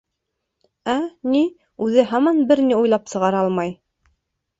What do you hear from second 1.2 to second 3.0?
ни, үҙе һаман бер ни